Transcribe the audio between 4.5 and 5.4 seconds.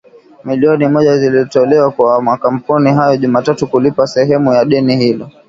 ya deni hilo.